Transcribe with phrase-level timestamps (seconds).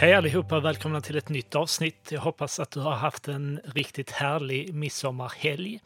[0.00, 2.08] Hej allihopa och välkomna till ett nytt avsnitt.
[2.12, 5.80] Jag hoppas att du har haft en riktigt härlig midsommarhelg.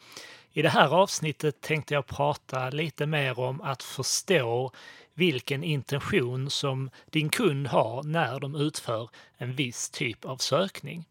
[0.53, 4.71] I det här avsnittet tänkte jag prata lite mer om att förstå
[5.13, 11.05] vilken intention som din kund har när de utför en viss typ av sökning.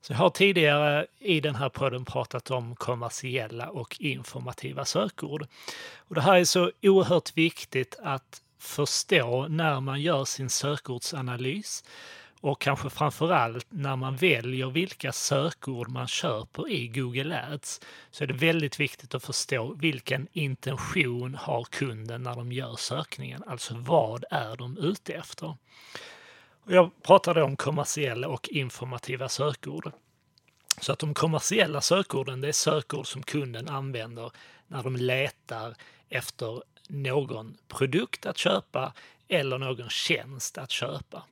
[0.00, 5.46] Så jag har tidigare i den här podden pratat om kommersiella och informativa sökord.
[5.96, 11.84] Och det här är så oerhört viktigt att förstå när man gör sin sökordsanalys
[12.40, 18.24] och kanske framför allt när man väljer vilka sökord man köper i Google Ads så
[18.24, 23.42] är det väldigt viktigt att förstå vilken intention har kunden när de gör sökningen.
[23.46, 25.56] Alltså vad är de ute efter?
[26.66, 29.92] Jag pratade om kommersiella och informativa sökord.
[30.80, 34.30] Så att de kommersiella sökorden det är sökord som kunden använder
[34.66, 35.74] när de letar
[36.08, 38.92] efter någon produkt att köpa
[39.28, 41.22] eller någon tjänst att köpa.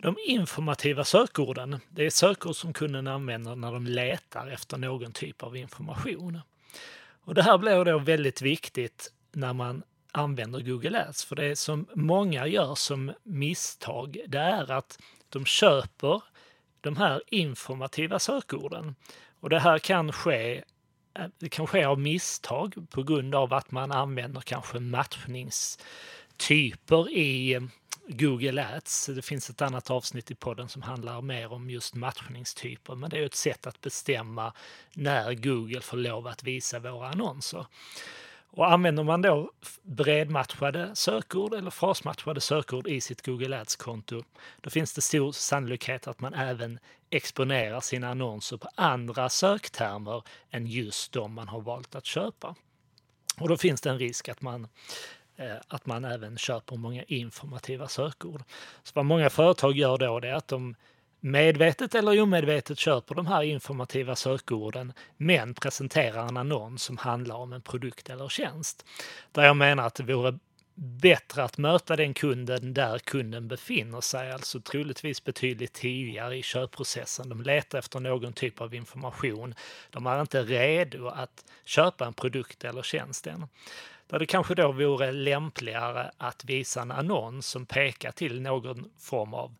[0.00, 5.42] De informativa sökorden, det är sökord som kunden använder när de letar efter någon typ
[5.42, 6.40] av information.
[7.24, 11.86] Och det här blir då väldigt viktigt när man använder Google Ads, för det som
[11.94, 16.22] många gör som misstag, det är att de köper
[16.80, 18.94] de här informativa sökorden.
[19.40, 20.62] Och det här kan ske
[21.14, 27.60] eh, det kan ske av misstag på grund av att man använder kanske matchningstyper i
[28.08, 29.06] Google Ads.
[29.06, 33.18] Det finns ett annat avsnitt i podden som handlar mer om just matchningstyper, men det
[33.18, 34.52] är ett sätt att bestämma
[34.94, 37.66] när Google får lov att visa våra annonser.
[38.54, 39.50] Och använder man då
[39.82, 44.22] bredmatchade sökord eller frasmatchade sökord i sitt Google Ads-konto,
[44.60, 46.78] då finns det stor sannolikhet att man även
[47.10, 52.54] exponerar sina annonser på andra söktermer än just de man har valt att köpa.
[53.38, 54.68] Och då finns det en risk att man
[55.36, 58.42] Eh, att man även köper många informativa sökord.
[58.82, 60.74] Så vad många företag gör då är att de
[61.20, 67.52] medvetet eller omedvetet köper de här informativa sökorden men presenterar en annons som handlar om
[67.52, 68.86] en produkt eller tjänst.
[69.32, 70.38] Där jag menar att det vore
[70.74, 77.28] bättre att möta den kunden där kunden befinner sig, alltså troligtvis betydligt tidigare i köpprocessen.
[77.28, 79.54] De letar efter någon typ av information.
[79.90, 83.46] De är inte redo att köpa en produkt eller tjänst än.
[84.12, 89.34] Där det kanske då vore lämpligare att visa en annons som pekar till någon form
[89.34, 89.54] av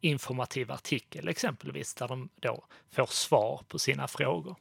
[0.00, 4.56] informativ artikel exempelvis, där de då får svar på sina frågor.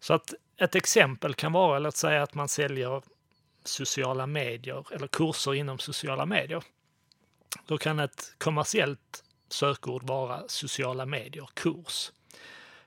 [0.00, 3.02] Så att ett exempel kan vara, låt säga att man säljer
[3.64, 6.62] sociala medier eller kurser inom sociala medier.
[7.66, 12.12] Då kan ett kommersiellt sökord vara sociala medier kurs.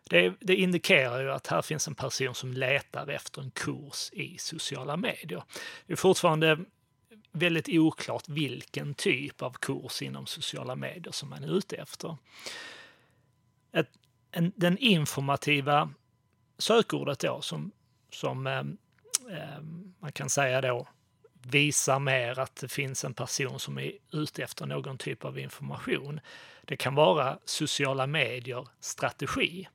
[0.10, 4.38] Det, det, indikerar ju att här finns en person som letar efter en kurs i
[4.38, 5.44] sociala medier.
[5.86, 6.60] Det är fortfarande
[7.32, 12.18] väldigt oklart vilken typ av kurs inom sociala medier som man är ute efter.
[13.72, 13.90] Ett,
[14.32, 15.90] en, den informativa
[16.58, 17.72] sökordet då som,
[18.12, 18.60] som eh,
[19.38, 19.62] eh,
[20.00, 20.88] man kan säga då
[21.46, 26.20] visar mer att det finns en person som är ute efter någon typ av information.
[26.62, 29.68] Det kan vara sociala medier strategi.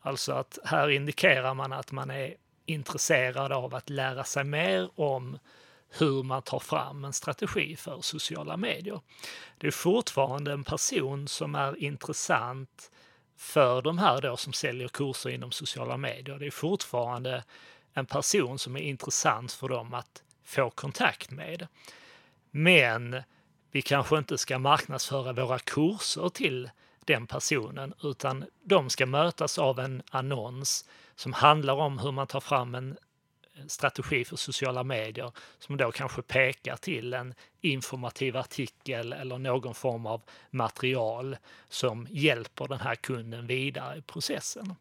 [0.00, 2.34] Alltså att här indikerar man att man är
[2.66, 5.38] intresserad av att lära sig mer om
[5.90, 9.00] hur man tar fram en strategi för sociala medier.
[9.58, 12.90] Det är fortfarande en person som är intressant
[13.36, 16.38] för de här då som säljer kurser inom sociala medier.
[16.38, 17.44] Det är fortfarande
[17.94, 21.66] en person som är intressant för dem att få kontakt med.
[22.50, 23.22] Men
[23.70, 26.70] vi kanske inte ska marknadsföra våra kurser till
[27.08, 32.40] den personen, utan de ska mötas av en annons som handlar om hur man tar
[32.40, 32.96] fram en
[33.56, 39.74] eh, strategi för sociala medier som då kanske pekar till en informativ artikel eller någon
[39.74, 41.36] form av material
[41.68, 44.74] som hjälper den här kunden vidare i processen.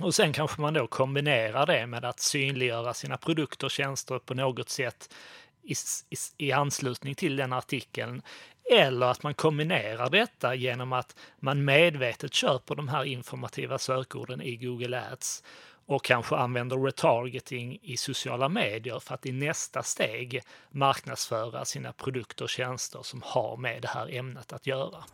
[0.00, 4.34] Och sen kanske man då kombinerar det med att synliggöra sina produkter och tjänster på
[4.34, 5.14] något sätt
[5.62, 5.74] i,
[6.10, 8.22] i, i anslutning till den artikeln
[8.70, 14.56] eller att man kombinerar detta genom att man medvetet köper de här informativa sökorden i
[14.56, 15.42] Google Ads
[15.86, 22.44] och kanske använder retargeting i sociala medier för att i nästa steg marknadsföra sina produkter
[22.44, 25.04] och tjänster som har med det här ämnet att göra.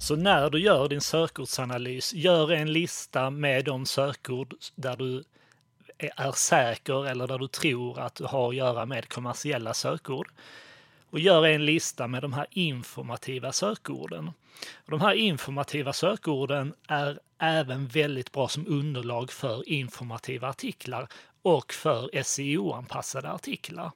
[0.00, 5.24] Så när du gör din sökordsanalys, gör en lista med de sökord där du
[5.98, 10.28] är säker eller där du tror att du har att göra med kommersiella sökord
[11.10, 14.32] och gör en lista med de här informativa sökorden.
[14.74, 21.08] Och de här informativa sökorden är även väldigt bra som underlag för informativa artiklar
[21.42, 23.90] och för SEO-anpassade artiklar.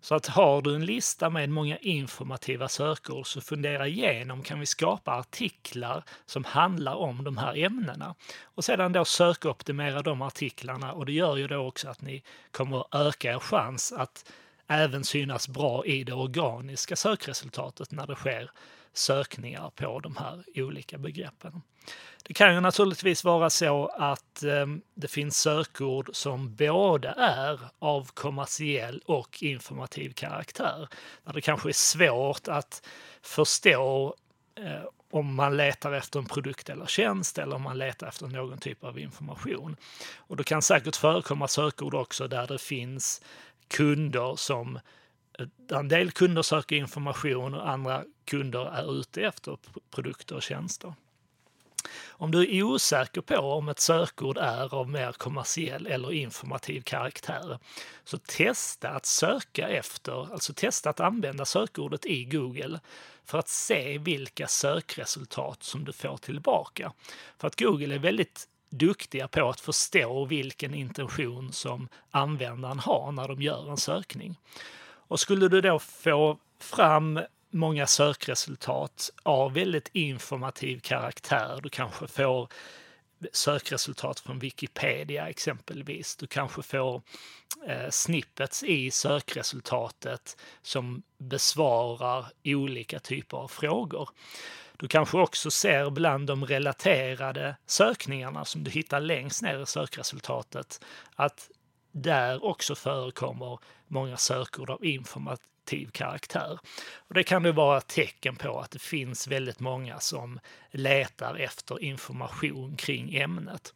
[0.00, 4.66] Så att har du en lista med många informativa sökord så fundera igenom, kan vi
[4.66, 8.14] skapa artiklar som handlar om de här ämnena?
[8.42, 12.80] Och sedan då sökoptimera de artiklarna och det gör ju då också att ni kommer
[12.80, 14.32] att öka er chans att
[14.78, 18.50] även synas bra i det organiska sökresultatet när det sker
[18.92, 21.62] sökningar på de här olika begreppen.
[22.22, 28.10] Det kan ju naturligtvis vara så att eh, det finns sökord som både är av
[28.14, 30.88] kommersiell och informativ karaktär.
[31.24, 32.88] Där det kanske är svårt att
[33.22, 34.14] förstå
[34.54, 38.58] eh, om man letar efter en produkt eller tjänst eller om man letar efter någon
[38.58, 39.76] typ av information.
[40.16, 43.22] Och det kan säkert förekomma sökord också där det finns
[43.72, 44.76] kunder som
[45.38, 49.58] eh, en del kunder söker information och andra kunder är ute efter
[49.90, 50.94] produkter och tjänster.
[52.08, 57.58] Om du är osäker på om ett sökord är av mer kommersiell eller informativ karaktär,
[58.04, 62.80] så testa att söka efter, alltså testa att använda sökordet i Google
[63.24, 66.92] för att se vilka sökresultat som du får tillbaka.
[67.38, 73.28] För att Google är väldigt duktiga på att förstå vilken intention som användaren har när
[73.28, 74.36] de gör en sökning.
[74.84, 77.20] Och skulle du då få fram
[77.50, 82.48] många sökresultat av väldigt informativ karaktär, du kanske får
[83.32, 86.16] sökresultat från Wikipedia exempelvis.
[86.16, 87.02] Du kanske får
[87.66, 94.08] eh, snippets i sökresultatet som besvarar olika typer av frågor.
[94.82, 100.84] Du kanske också ser bland de relaterade sökningarna som du hittar längst ner i sökresultatet
[101.16, 101.50] att
[101.92, 106.58] där också förekommer många sökord av informativ karaktär.
[106.96, 110.40] Och det kan ju vara ett tecken på att det finns väldigt många som
[110.70, 113.74] letar efter information kring ämnet.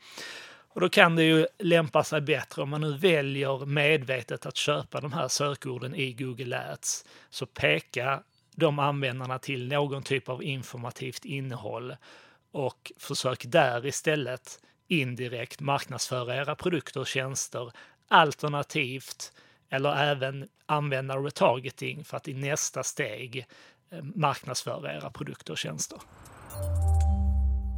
[0.69, 5.01] Och då kan det ju lämpa sig bättre om man nu väljer medvetet att köpa
[5.01, 8.23] de här sökorden i Google Ads, så peka
[8.57, 11.97] de användarna till någon typ av informativt innehåll
[12.53, 17.73] och försök där istället indirekt marknadsföra era produkter och tjänster
[18.09, 19.33] alternativt
[19.71, 23.47] eller även använda retargeting för att i nästa steg
[23.91, 25.99] eh, marknadsföra era produkter och tjänster.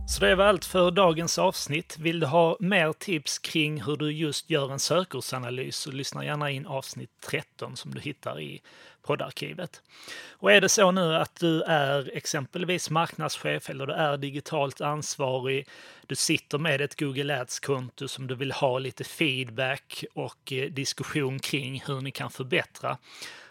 [0.09, 1.99] Så det var allt för dagens avsnitt.
[1.99, 6.51] Vill du ha mer tips kring hur du just gör en sökordsanalys så lyssna gärna
[6.51, 8.63] in avsnitt 13 som du hittar i
[9.03, 9.83] poddarkivet.
[10.31, 15.69] Och är det så nu att du är exempelvis marknadschef eller du är digitalt ansvarig,
[16.07, 21.39] du sitter med ett Google Ads-konto som du vill ha lite feedback och eh, diskussion
[21.39, 22.99] kring hur ni kan förbättra,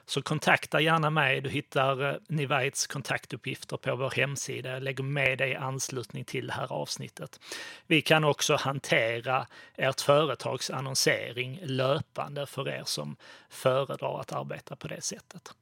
[0.08, 1.42] så kontakta gärna mig.
[1.42, 4.70] Du hittar eh, Nivaits kontaktuppgifter på vår hemsida.
[4.70, 7.40] Jag lägger med det i anslutning till det här avsnittet.
[7.88, 13.16] Vi kan också hantera ert företags annonsering löpande för er som
[13.50, 15.54] föredrar att arbeta på det sättet.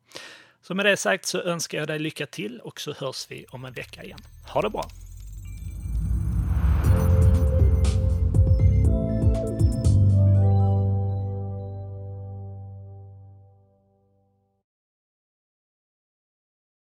[0.61, 3.65] Så med det sagt så önskar jag dig lycka till och så hörs vi om
[3.65, 4.19] en vecka igen.
[4.47, 5.04] Ha det bra!